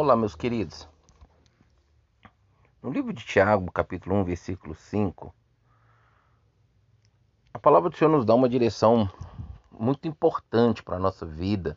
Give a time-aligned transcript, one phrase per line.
[0.00, 0.88] Olá, meus queridos.
[2.80, 5.34] No livro de Tiago, capítulo 1, versículo 5,
[7.52, 9.10] a palavra do Senhor nos dá uma direção
[9.72, 11.76] muito importante para a nossa vida,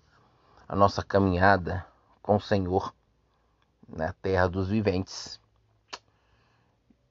[0.68, 1.84] a nossa caminhada
[2.22, 2.94] com o Senhor
[3.90, 5.42] na terra dos viventes.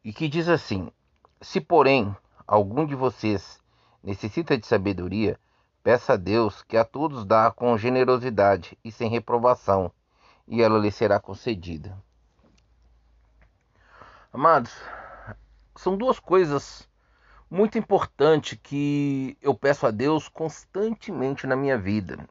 [0.05, 0.93] E que diz assim:
[1.41, 2.15] Se, porém,
[2.47, 3.61] algum de vocês
[4.01, 5.41] necessita de sabedoria,
[5.83, 9.91] peça a Deus que a todos dá com generosidade e sem reprovação
[10.51, 11.97] e ela lhe será concedida.
[14.33, 14.73] Amados,
[15.77, 16.89] são duas coisas
[17.49, 22.29] muito importantes que eu peço a Deus constantemente na minha vida: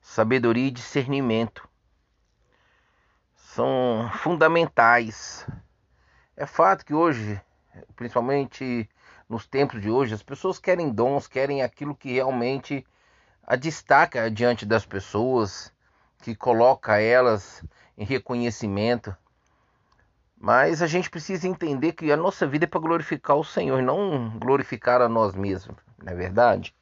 [0.00, 1.66] sabedoria e discernimento.
[3.34, 5.46] São fundamentais.
[6.36, 7.40] É fato que hoje,
[7.94, 8.88] principalmente
[9.26, 12.86] nos tempos de hoje, as pessoas querem dons, querem aquilo que realmente
[13.42, 15.74] a destaca diante das pessoas
[16.26, 17.62] que coloca elas
[17.96, 19.14] em reconhecimento.
[20.36, 24.36] Mas a gente precisa entender que a nossa vida é para glorificar o Senhor, não
[24.36, 26.74] glorificar a nós mesmos, não é verdade?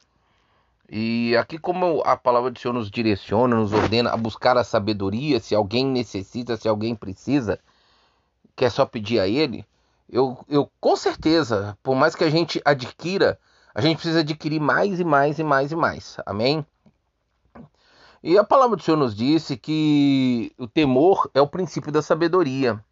[0.88, 5.38] E aqui, como a palavra do Senhor nos direciona, nos ordena a buscar a sabedoria,
[5.38, 7.61] se alguém necessita, se alguém precisa,
[8.56, 9.62] quer só pedir a Ele,
[10.08, 13.38] eu, eu com certeza, por mais que a gente adquira,
[13.74, 16.16] a gente precisa adquirir mais e mais e mais e mais.
[16.24, 16.64] Amém?
[18.27, 22.83] E a palavra do Senhor nos disse que o temor é o princípio da sabedoria.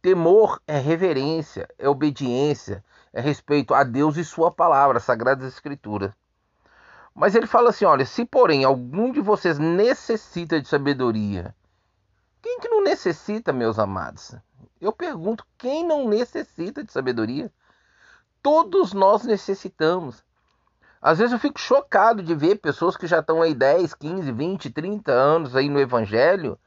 [0.00, 6.14] Temor é reverência, é obediência, é respeito a Deus e Sua palavra, Sagradas Escrituras.
[7.14, 11.54] Mas ele fala assim: olha, se porém algum de vocês necessita de sabedoria,
[12.40, 14.34] quem que não necessita, meus amados?
[14.80, 17.52] Eu pergunto: quem não necessita de sabedoria?
[18.42, 20.24] Todos nós necessitamos.
[21.00, 24.70] Às vezes eu fico chocado de ver pessoas que já estão aí 10, 15, 20,
[24.70, 26.58] 30 anos aí no Evangelho,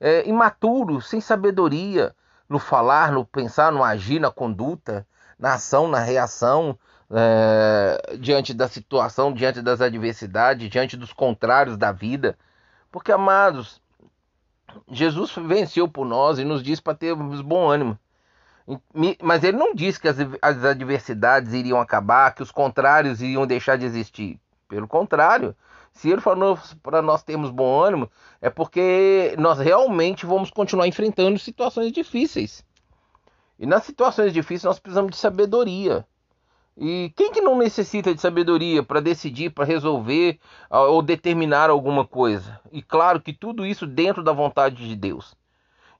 [0.00, 2.14] é, imaturos, sem sabedoria,
[2.48, 5.06] no falar, no pensar, no agir, na conduta,
[5.38, 6.78] na ação, na reação,
[7.10, 12.38] é, diante da situação, diante das adversidades, diante dos contrários da vida.
[12.90, 13.80] Porque, amados,
[14.90, 17.98] Jesus venceu por nós e nos diz para termos bom ânimo.
[19.22, 23.76] Mas ele não disse que as, as adversidades iriam acabar, que os contrários iriam deixar
[23.76, 24.38] de existir.
[24.68, 25.54] Pelo contrário,
[25.92, 31.38] se ele falou para nós termos bom ânimo, é porque nós realmente vamos continuar enfrentando
[31.38, 32.64] situações difíceis.
[33.58, 36.06] E nas situações difíceis nós precisamos de sabedoria.
[36.76, 40.40] E quem que não necessita de sabedoria para decidir, para resolver
[40.70, 42.58] ou determinar alguma coisa?
[42.72, 45.36] E claro que tudo isso dentro da vontade de Deus.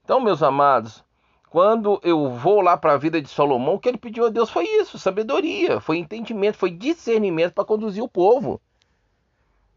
[0.03, 1.03] Então, meus amados,
[1.53, 4.49] quando eu vou lá para a vida de Salomão, o que ele pediu a Deus
[4.49, 8.59] foi isso: sabedoria, foi entendimento, foi discernimento para conduzir o povo.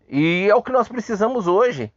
[0.09, 1.93] E é o que nós precisamos hoje.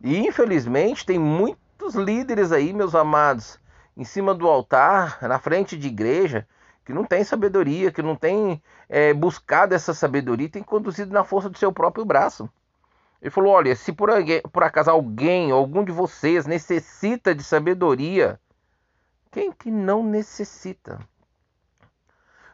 [0.00, 3.58] E infelizmente tem muitos líderes aí, meus amados,
[3.96, 6.46] em cima do altar, na frente de igreja,
[6.84, 11.50] que não tem sabedoria, que não tem é, buscado essa sabedoria, tem conduzido na força
[11.50, 12.48] do seu próprio braço.
[13.20, 14.10] Ele falou: olha, se por,
[14.52, 18.38] por acaso alguém, algum de vocês necessita de sabedoria,
[19.34, 21.00] quem que não necessita?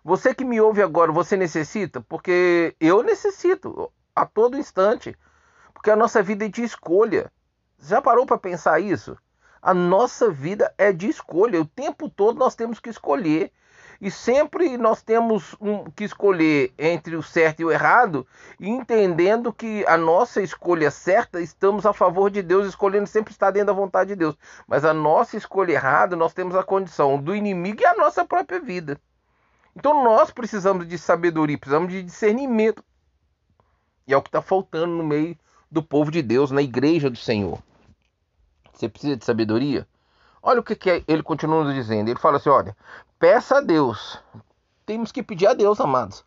[0.02, 2.00] Você que me ouve agora, você necessita?
[2.00, 5.14] Porque eu necessito a todo instante.
[5.74, 7.30] Porque a nossa vida é de escolha.
[7.78, 9.14] Já parou para pensar isso?
[9.60, 11.60] A nossa vida é de escolha.
[11.60, 13.52] O tempo todo nós temos que escolher.
[14.00, 18.27] E sempre nós temos um, que escolher entre o certo e o errado,
[18.59, 23.66] entendendo que a nossa escolha certa, estamos a favor de Deus, escolhendo sempre estar dentro
[23.66, 24.37] da vontade de Deus.
[24.66, 28.59] Mas a nossa escolha errada, nós temos a condição do inimigo e a nossa própria
[28.59, 28.99] vida.
[29.77, 32.83] Então nós precisamos de sabedoria, precisamos de discernimento.
[34.06, 35.37] E é o que está faltando no meio
[35.71, 37.62] do povo de Deus, na igreja do Senhor.
[38.72, 39.87] Você precisa de sabedoria?
[40.43, 42.09] Olha o que, que ele continua dizendo.
[42.09, 42.77] Ele fala assim: olha,
[43.19, 44.19] peça a Deus.
[44.87, 46.25] Temos que pedir a Deus, amados.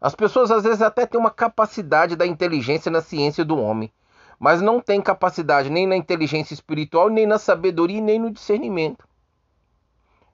[0.00, 3.92] As pessoas às vezes até têm uma capacidade da inteligência na ciência do homem,
[4.38, 9.06] mas não tem capacidade nem na inteligência espiritual, nem na sabedoria, nem no discernimento.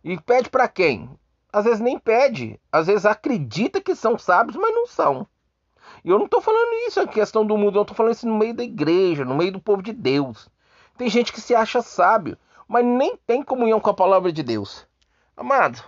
[0.02, 1.08] E pede para quem?
[1.52, 5.26] Às vezes nem pede, às vezes acredita que são sábios, mas não são.
[6.04, 8.36] E eu não estou falando isso em questão do mundo, eu estou falando isso no
[8.36, 10.48] meio da igreja, no meio do povo de Deus.
[10.96, 12.36] Tem gente que se acha sábio,
[12.72, 14.86] mas nem tem comunhão com a palavra de Deus.
[15.36, 15.84] Amado,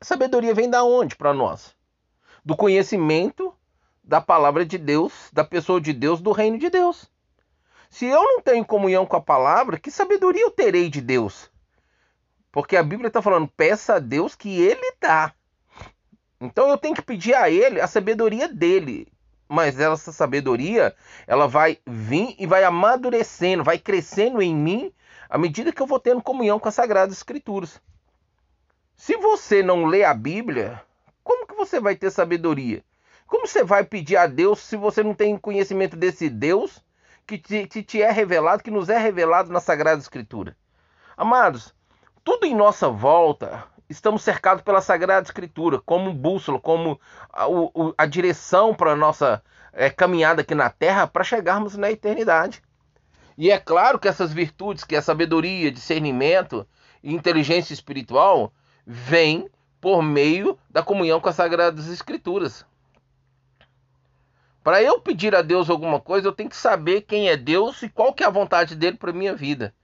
[0.00, 1.76] a sabedoria vem da onde para nós?
[2.42, 3.54] Do conhecimento
[4.02, 7.10] da palavra de Deus, da pessoa de Deus, do reino de Deus.
[7.90, 11.50] Se eu não tenho comunhão com a palavra, que sabedoria eu terei de Deus?
[12.50, 15.34] Porque a Bíblia está falando, peça a Deus que Ele dá.
[16.40, 19.12] Então eu tenho que pedir a Ele a sabedoria dele.
[19.46, 20.96] mas essa sabedoria,
[21.26, 24.90] ela vai vir e vai amadurecendo, vai crescendo em mim
[25.34, 27.82] à medida que eu vou tendo comunhão com as Sagradas Escrituras.
[28.94, 30.80] Se você não lê a Bíblia,
[31.24, 32.84] como que você vai ter sabedoria?
[33.26, 36.80] Como você vai pedir a Deus se você não tem conhecimento desse Deus
[37.26, 40.56] que te, te é revelado, que nos é revelado na Sagrada Escritura?
[41.16, 41.74] Amados,
[42.22, 47.00] tudo em nossa volta estamos cercados pela Sagrada Escritura, como bússola, como
[47.32, 49.42] a, o, a direção para a nossa
[49.72, 52.62] é, caminhada aqui na Terra para chegarmos na eternidade.
[53.36, 56.66] E é claro que essas virtudes, que é sabedoria, discernimento
[57.02, 58.52] e inteligência espiritual,
[58.86, 59.48] vêm
[59.80, 62.64] por meio da comunhão com as Sagradas Escrituras.
[64.62, 67.88] Para eu pedir a Deus alguma coisa, eu tenho que saber quem é Deus e
[67.90, 69.74] qual que é a vontade dele para minha vida.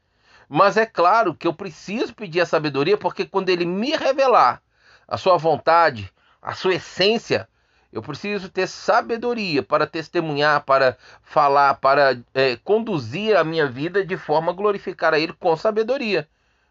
[0.49, 4.63] Mas é claro que eu preciso pedir a sabedoria, porque quando ele me revelar
[5.07, 6.11] a sua vontade,
[6.41, 7.47] a sua essência,
[7.93, 14.17] eu preciso ter sabedoria para testemunhar, para falar, para é, conduzir a minha vida de
[14.17, 16.29] forma a glorificar a Ele com sabedoria,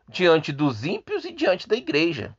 [0.07, 2.35] diante dos ímpios e diante da igreja.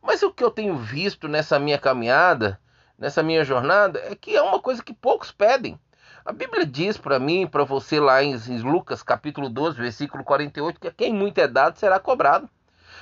[0.00, 2.60] Mas o que eu tenho visto nessa minha caminhada,
[2.96, 5.78] nessa minha jornada, é que é uma coisa que poucos pedem.
[6.24, 10.88] A Bíblia diz para mim, para você lá em Lucas capítulo 12, versículo 48, que
[10.88, 12.48] a quem muito é dado será cobrado,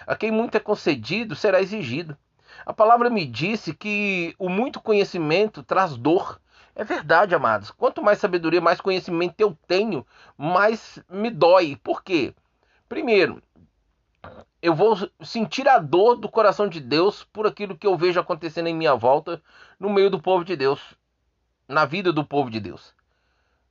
[0.07, 2.17] a quem muito é concedido será exigido.
[2.67, 6.41] A palavra me disse que o muito conhecimento traz dor.
[6.75, 7.71] É verdade, amados.
[7.71, 10.05] Quanto mais sabedoria, mais conhecimento eu tenho,
[10.37, 11.77] mais me dói.
[11.77, 12.35] Por quê?
[12.89, 13.41] Primeiro,
[14.61, 18.67] eu vou sentir a dor do coração de Deus por aquilo que eu vejo acontecendo
[18.67, 19.41] em minha volta,
[19.79, 20.81] no meio do povo de Deus,
[21.69, 22.93] na vida do povo de Deus.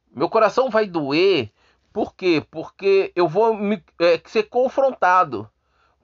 [0.09, 1.51] Meu coração vai doer,
[1.91, 2.45] por quê?
[2.49, 5.49] Porque eu vou me, é, ser confrontado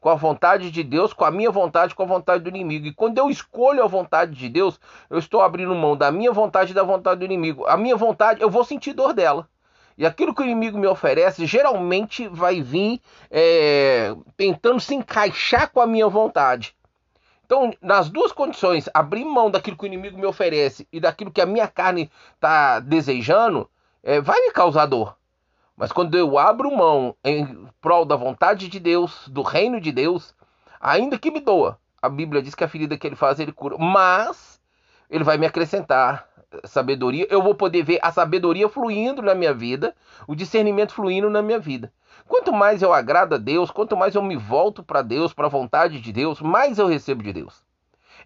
[0.02, 2.88] com a vontade de Deus, com a minha vontade, com a vontade do inimigo.
[2.88, 6.72] E quando eu escolho a vontade de Deus, eu estou abrindo mão da minha vontade
[6.72, 7.68] e da vontade do inimigo.
[7.68, 9.48] A minha vontade, eu vou sentir dor dela.
[9.96, 13.00] E aquilo que o inimigo me oferece geralmente vai vir
[13.30, 16.76] é, tentando se encaixar com a minha vontade.
[17.46, 21.42] Então, nas duas condições, abrir mão daquilo que o inimigo me oferece e daquilo que
[21.42, 23.70] a minha carne está desejando,
[24.02, 25.16] é, vai me causar dor.
[25.82, 30.36] Mas quando eu abro mão em prol da vontade de Deus, do reino de Deus,
[30.80, 33.80] ainda que me doa, a Bíblia diz que a ferida que ele faz, ele cura.
[33.80, 34.62] Mas
[35.10, 36.30] ele vai me acrescentar
[36.66, 37.26] sabedoria.
[37.32, 39.96] Eu vou poder ver a sabedoria fluindo na minha vida,
[40.28, 41.92] o discernimento fluindo na minha vida.
[42.28, 45.50] Quanto mais eu agrado a Deus, quanto mais eu me volto para Deus, para a
[45.50, 47.64] vontade de Deus, mais eu recebo de Deus.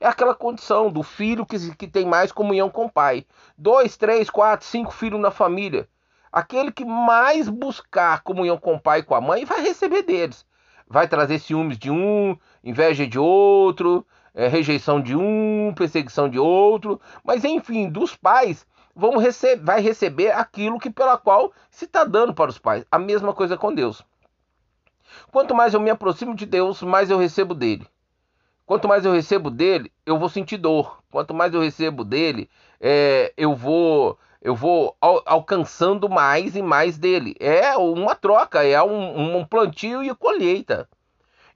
[0.01, 3.25] É aquela condição do filho que, que tem mais comunhão com o pai.
[3.57, 5.87] Dois, três, quatro, cinco filhos na família.
[6.35, 10.45] Aquele que mais buscar comunhão com o pai e com a mãe vai receber deles.
[10.85, 16.99] Vai trazer ciúmes de um, inveja de outro, é, rejeição de um, perseguição de outro.
[17.23, 22.33] Mas enfim, dos pais vamos rece vai receber aquilo que pela qual se está dando
[22.33, 22.83] para os pais.
[22.91, 24.03] A mesma coisa com Deus.
[25.31, 27.87] Quanto mais eu me aproximo de Deus, mais eu recebo dele.
[28.65, 31.01] Quanto mais eu recebo dele, eu vou sentir dor.
[31.09, 32.49] Quanto mais eu recebo dele,
[32.81, 37.35] é, eu vou eu vou al alcançando mais e mais dele.
[37.39, 40.87] É uma troca, é um, um plantio e colheita.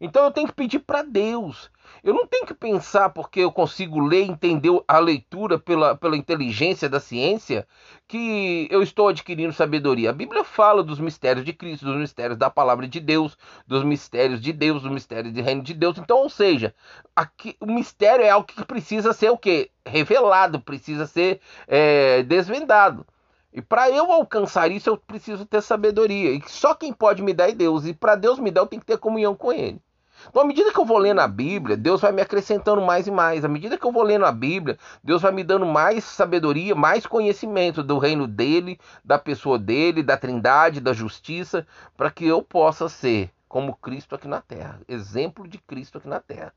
[0.01, 1.69] Então eu tenho que pedir para Deus.
[2.03, 6.88] Eu não tenho que pensar porque eu consigo ler entender a leitura pela, pela inteligência
[6.88, 7.68] da ciência
[8.07, 10.09] que eu estou adquirindo sabedoria.
[10.09, 13.37] A Bíblia fala dos mistérios de Cristo, dos mistérios da palavra de Deus,
[13.68, 15.97] dos mistérios de Deus, dos mistérios do reino de Deus.
[15.97, 16.73] Então, ou seja,
[17.16, 19.69] aqui, o mistério é algo que precisa ser o quê?
[19.85, 23.06] Revelado, precisa ser é, desvendado.
[23.52, 26.31] E para eu alcançar isso, eu preciso ter sabedoria.
[26.31, 27.85] E só quem pode me dar é Deus.
[27.85, 29.81] E para Deus me dar, eu tenho que ter comunhão com Ele.
[30.28, 33.11] Então, à medida que eu vou lendo a Bíblia, Deus vai me acrescentando mais e
[33.11, 33.45] mais.
[33.45, 37.06] À medida que eu vou lendo a Bíblia, Deus vai me dando mais sabedoria, mais
[37.06, 42.90] conhecimento do reino dele, da pessoa dele, da trindade, da justiça, para que eu possa
[42.90, 46.54] ser como Cristo aqui na terra, exemplo de Cristo aqui na terra.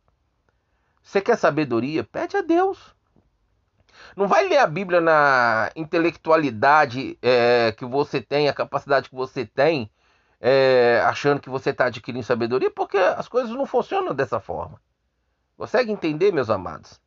[1.02, 2.04] Você quer sabedoria?
[2.04, 2.94] Pede a Deus.
[4.16, 9.46] Não vai ler a Bíblia na intelectualidade é, que você tem, a capacidade que você
[9.46, 9.90] tem,
[10.44, 14.82] é, achando que você está adquirindo sabedoria, porque as coisas não funcionam dessa forma.
[15.56, 17.00] Consegue entender, meus amados?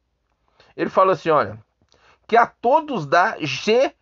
[0.75, 1.59] Ele fala assim: olha,
[2.25, 3.93] que a todos dá ge,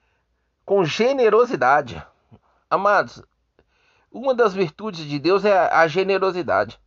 [0.64, 2.06] com generosidade.
[2.70, 3.24] Amados,
[4.12, 6.80] uma das virtudes de Deus é a generosidade.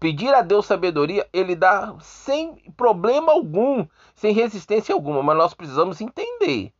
[0.00, 6.00] Pedir a Deus sabedoria, ele dá sem problema algum, sem resistência alguma, mas nós precisamos
[6.00, 6.72] entender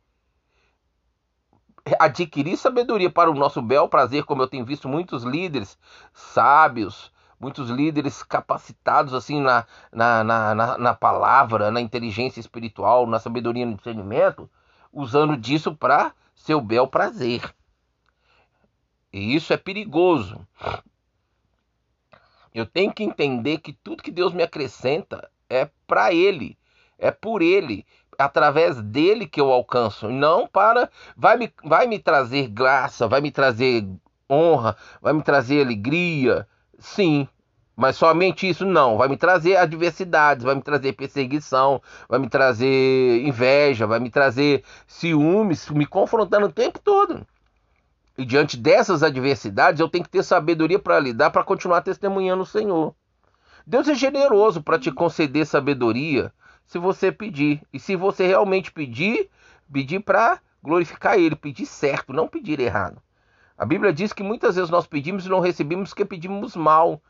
[1.99, 5.77] adquirir sabedoria para o nosso bel prazer, como eu tenho visto muitos líderes
[6.13, 13.19] sábios, muitos líderes capacitados assim na, na, na, na, na palavra, na inteligência espiritual, na
[13.19, 14.49] sabedoria no discernimento,
[14.91, 17.53] usando disso para seu bel prazer.
[19.11, 20.45] E isso é perigoso.
[22.53, 26.57] Eu tenho que entender que tudo que Deus me acrescenta é para Ele,
[26.97, 27.85] é por Ele,
[28.17, 33.31] através dele que eu alcanço, não para vai me, vai me trazer graça, vai me
[33.31, 33.87] trazer
[34.29, 36.47] honra, vai me trazer alegria,
[36.79, 37.27] sim,
[37.75, 43.23] mas somente isso não, vai me trazer adversidades, vai me trazer perseguição, vai me trazer
[43.23, 47.25] inveja, vai me trazer ciúmes, me confrontando o tempo todo.
[48.17, 52.47] E diante dessas adversidades, eu tenho que ter sabedoria para lidar, para continuar testemunhando o
[52.47, 52.95] Senhor.
[53.65, 56.33] Deus é generoso para te conceder sabedoria
[56.67, 57.61] se você pedir.
[57.73, 59.29] E se você realmente pedir,
[59.71, 63.01] pedir para glorificar Ele, pedir certo, não pedir errado.
[63.57, 67.01] A Bíblia diz que muitas vezes nós pedimos e não recebemos porque pedimos mal.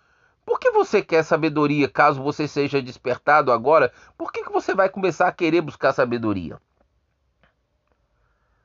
[0.46, 3.92] Por que você quer sabedoria caso você seja despertado agora?
[4.18, 6.58] Por que, que você vai começar a querer buscar sabedoria?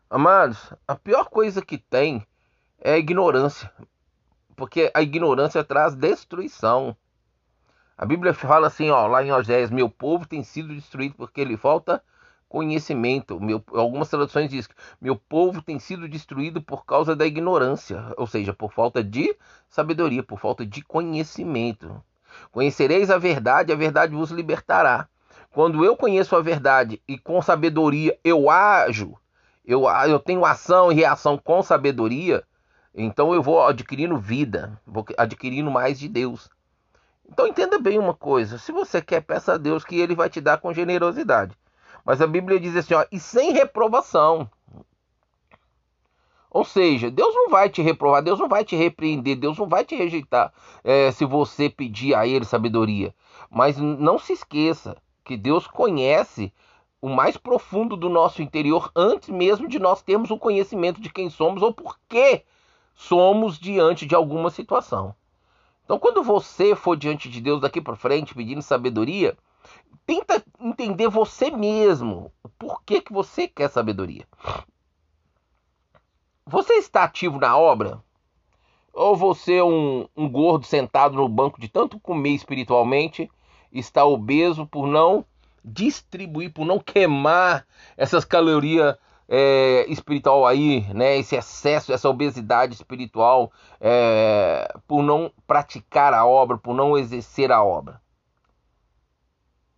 [0.08, 2.24] Amados, a pior coisa que tem
[2.78, 3.72] é a ignorância,
[4.54, 6.96] porque a ignorância traz destruição.
[8.02, 11.56] A Bíblia fala assim, ó, lá em Oséias, meu povo tem sido destruído porque lhe
[11.56, 12.02] falta
[12.48, 13.38] conhecimento.
[13.38, 18.26] Meu, algumas traduções dizem que meu povo tem sido destruído por causa da ignorância, ou
[18.26, 19.32] seja, por falta de
[19.68, 22.02] sabedoria, por falta de conhecimento.
[22.50, 25.06] Conhecereis a verdade, a verdade vos libertará.
[25.52, 29.16] Quando eu conheço a verdade e com sabedoria eu ajo,
[29.64, 32.42] eu, eu tenho ação e reação com sabedoria,
[32.92, 36.50] então eu vou adquirindo vida, vou adquirindo mais de Deus.
[37.28, 40.40] Então entenda bem uma coisa: se você quer, peça a Deus que Ele vai te
[40.40, 41.56] dar com generosidade.
[42.04, 44.50] Mas a Bíblia diz assim: ó, e sem reprovação.
[46.50, 49.86] Ou seja, Deus não vai te reprovar, Deus não vai te repreender, Deus não vai
[49.86, 50.52] te rejeitar
[50.84, 53.14] é, se você pedir a Ele sabedoria.
[53.50, 56.52] Mas não se esqueça que Deus conhece
[57.00, 61.30] o mais profundo do nosso interior antes mesmo de nós termos o conhecimento de quem
[61.30, 62.44] somos ou por que
[62.94, 65.14] somos diante de alguma situação.
[65.84, 69.36] Então, quando você for diante de Deus daqui para frente pedindo sabedoria,
[70.06, 72.32] tenta entender você mesmo.
[72.58, 74.26] Por que, que você quer sabedoria?
[76.46, 78.02] Você está ativo na obra?
[78.92, 83.30] Ou você é um, um gordo sentado no banco de tanto comer espiritualmente,
[83.72, 85.24] está obeso por não
[85.64, 88.96] distribuir, por não queimar essas calorias
[89.34, 91.16] é, espiritual aí, né?
[91.16, 97.64] Esse excesso, essa obesidade espiritual, é, por não praticar a obra, por não exercer a
[97.64, 97.98] obra.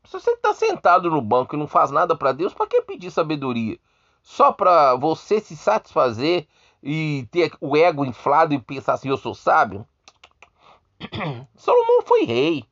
[0.06, 3.12] Se você está sentado no banco e não faz nada para Deus, para que pedir
[3.12, 3.78] sabedoria?
[4.20, 6.49] Só para você se satisfazer
[6.82, 9.87] e ter o ego inflado e pensar assim, eu sou sábio?
[11.54, 12.64] Salomão foi rei.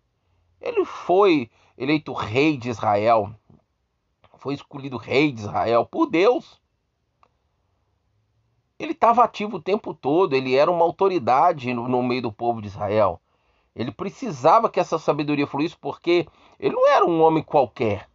[0.60, 1.48] Ele foi
[1.78, 3.32] eleito rei de Israel.
[4.36, 6.60] Foi escolhido rei de Israel por Deus
[8.82, 12.60] ele estava ativo o tempo todo, ele era uma autoridade no, no, meio do povo
[12.60, 13.20] de Israel.
[13.76, 16.26] Ele precisava que essa sabedoria fluísse porque
[16.58, 18.08] ele não era um homem qualquer.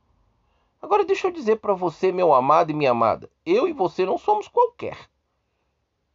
[0.82, 4.18] Agora deixa eu dizer para você, meu amado e minha amada, eu e você não
[4.18, 4.98] somos qualquer.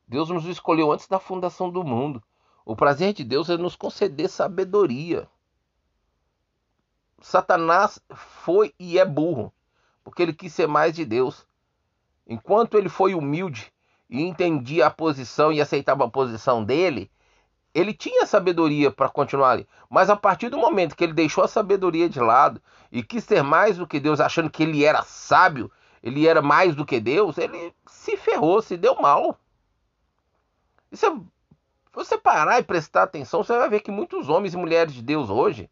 [0.06, 2.22] Deus nos escolheu antes da fundação do mundo.
[2.64, 5.26] O prazer de Deus é nos conceder sabedoria.
[7.20, 9.52] Satanás foi e é burro,
[10.04, 11.46] porque ele quis ser mais de Deus.
[12.26, 13.71] Enquanto ele foi humilde,
[14.12, 17.10] e entendia a posição e aceitava a posição dele,
[17.74, 19.66] ele tinha sabedoria para continuar ali.
[19.88, 22.60] Mas a partir do momento que ele deixou a sabedoria de lado
[22.92, 26.76] e quis ser mais do que Deus, achando que ele era sábio, ele era mais
[26.76, 29.40] do que Deus, ele se ferrou, se deu mal.
[30.90, 31.16] Isso é,
[31.90, 35.30] você parar e prestar atenção, você vai ver que muitos homens e mulheres de Deus
[35.30, 35.70] hoje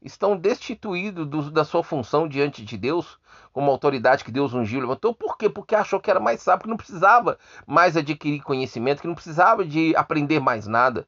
[0.00, 3.18] estão destituídos do, da sua função diante de Deus,
[3.52, 5.14] como autoridade que Deus ungiu, levantou.
[5.14, 5.48] Por quê?
[5.48, 9.64] Porque achou que era mais sábio, que não precisava mais adquirir conhecimento, que não precisava
[9.64, 11.06] de aprender mais nada.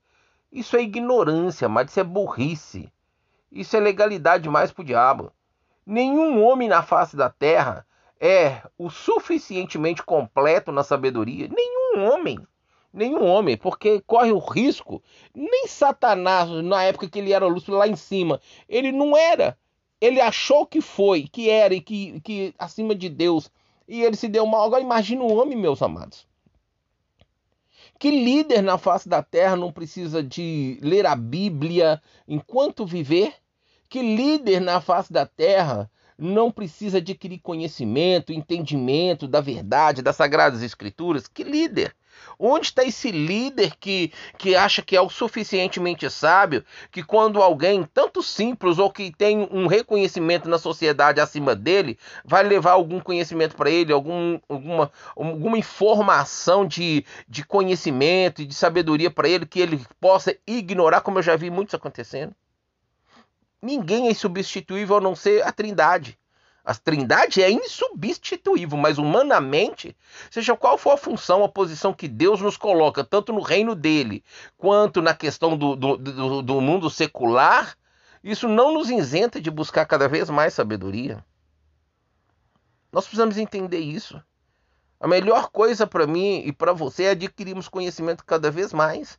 [0.53, 2.93] Isso é ignorância, mas isso é burrice.
[3.53, 5.33] Isso é legalidade demais para o diabo.
[5.87, 7.87] Nenhum homem na face da terra
[8.21, 11.49] é o suficientemente completo na sabedoria.
[11.49, 12.47] Nenhum homem
[12.93, 15.03] nenhum homem, porque corre o risco.
[15.35, 19.57] Nem Satanás, na época que ele era lúcido lá em cima, ele não era.
[20.01, 23.51] Ele achou que foi, que era e que, que acima de Deus.
[23.87, 24.65] E ele se deu mal.
[24.65, 26.27] Agora imagina o homem, meus amados.
[27.99, 33.35] Que líder na face da terra não precisa de ler a Bíblia enquanto viver?
[33.91, 40.63] Que líder na face da terra não precisa adquirir conhecimento, entendimento da verdade, das sagradas
[40.63, 41.29] escrituras?
[41.29, 41.95] Que líder?
[42.39, 47.85] Onde está esse líder que, que acha que é o suficientemente sábio que quando alguém,
[47.93, 53.57] tanto simples ou que tem um reconhecimento na sociedade acima dele, vai levar algum conhecimento
[53.57, 59.61] para ele, algum, alguma, alguma informação de, de conhecimento e de sabedoria para ele que
[59.61, 62.35] ele possa ignorar, como eu já vi muitos acontecendo?
[63.63, 66.19] Ninguém é insubstituível a não ser a Trindade.
[66.65, 69.97] A Trindade é insubstituível, mas humanamente,
[70.31, 74.23] seja qual for a função, a posição que Deus nos coloca, tanto no reino dele,
[74.59, 77.77] quanto na questão do, do, do, do mundo secular,
[78.23, 81.25] isso não nos isenta de buscar cada vez mais sabedoria.
[82.93, 84.23] Nós precisamos entender isso.
[84.99, 89.19] A melhor coisa para mim e para você é adquirirmos conhecimento cada vez mais.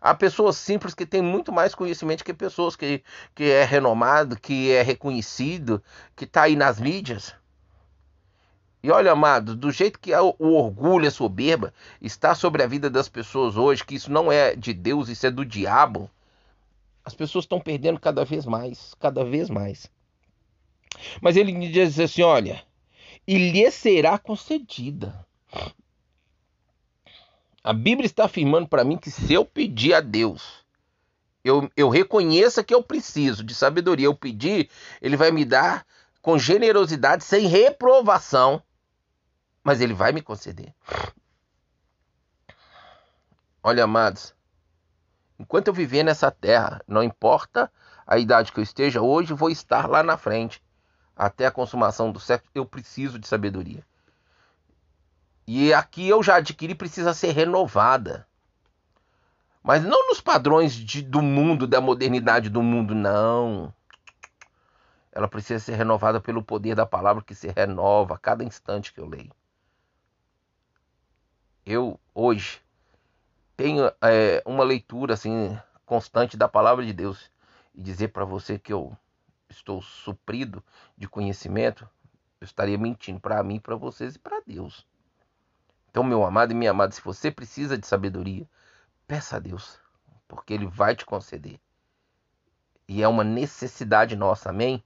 [0.00, 3.02] Há pessoas simples que têm muito mais conhecimento que pessoas que,
[3.34, 5.82] que é renomado, que é reconhecido,
[6.14, 7.34] que está aí nas mídias.
[8.82, 13.08] E olha, amado, do jeito que o orgulho, a soberba está sobre a vida das
[13.08, 16.08] pessoas hoje, que isso não é de Deus, isso é do diabo,
[17.04, 19.90] as pessoas estão perdendo cada vez mais, cada vez mais.
[21.20, 22.62] Mas ele diz assim: olha,
[23.26, 25.26] e lhe será concedida.
[27.66, 30.64] A Bíblia está afirmando para mim que se eu pedir a Deus,
[31.42, 34.70] eu, eu reconheça que eu preciso de sabedoria, eu pedir,
[35.02, 35.84] Ele vai me dar
[36.22, 38.62] com generosidade, sem reprovação,
[39.64, 40.72] mas Ele vai me conceder.
[43.60, 44.32] Olha, amados,
[45.36, 47.68] enquanto eu viver nessa terra, não importa
[48.06, 50.62] a idade que eu esteja, hoje vou estar lá na frente,
[51.16, 53.84] até a consumação do século, eu preciso de sabedoria.
[55.46, 58.26] E aqui eu já adquiri precisa ser renovada.
[59.62, 63.72] Mas não nos padrões de, do mundo, da modernidade do mundo, não.
[65.12, 69.00] Ela precisa ser renovada pelo poder da palavra que se renova a cada instante que
[69.00, 69.32] eu leio.
[71.64, 72.60] Eu, hoje,
[73.56, 77.30] tenho é, uma leitura assim constante da palavra de Deus
[77.74, 78.96] e dizer para você que eu
[79.48, 80.62] estou suprido
[80.96, 81.88] de conhecimento,
[82.40, 84.86] eu estaria mentindo para mim, para vocês e para Deus.
[85.96, 88.46] Então, meu amado e minha amada, se você precisa de sabedoria,
[89.08, 89.80] peça a Deus,
[90.28, 91.58] porque Ele vai te conceder.
[92.86, 94.84] E é uma necessidade nossa, amém?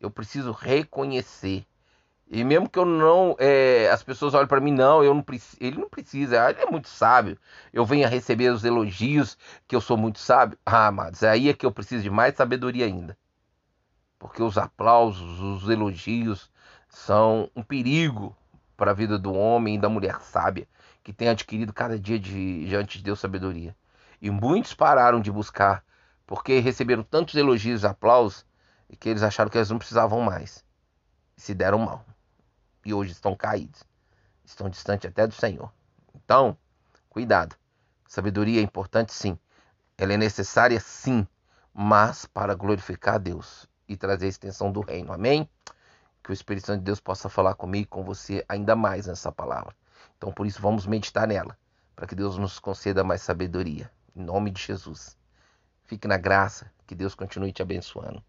[0.00, 1.66] Eu preciso reconhecer.
[2.30, 3.34] E mesmo que eu não.
[3.36, 5.24] É, as pessoas olhem para mim, não, eu não.
[5.60, 7.36] Ele não precisa, ele é muito sábio.
[7.72, 9.36] Eu venho a receber os elogios
[9.66, 10.56] que eu sou muito sábio.
[10.64, 13.18] Ah, amados, aí é que eu preciso de mais sabedoria ainda.
[14.20, 16.48] Porque os aplausos, os elogios
[16.88, 18.36] são um perigo
[18.78, 20.68] para a vida do homem e da mulher sábia,
[21.02, 23.76] que tem adquirido cada dia diante de Deus sabedoria.
[24.22, 25.84] E muitos pararam de buscar,
[26.24, 28.46] porque receberam tantos elogios e aplausos,
[29.00, 30.64] que eles acharam que eles não precisavam mais.
[31.36, 32.06] E se deram mal.
[32.84, 33.82] E hoje estão caídos.
[34.44, 35.72] Estão distantes até do Senhor.
[36.14, 36.56] Então,
[37.10, 37.56] cuidado.
[38.06, 39.36] Sabedoria é importante sim.
[39.98, 41.26] Ela é necessária sim,
[41.74, 45.12] mas para glorificar a Deus e trazer a extensão do reino.
[45.12, 45.48] Amém?
[46.28, 49.32] Que o Espírito Santo de Deus possa falar comigo e com você ainda mais nessa
[49.32, 49.74] palavra.
[50.18, 51.56] Então, por isso, vamos meditar nela,
[51.96, 53.90] para que Deus nos conceda mais sabedoria.
[54.14, 55.16] Em nome de Jesus.
[55.86, 58.22] Fique na graça, que Deus continue te abençoando.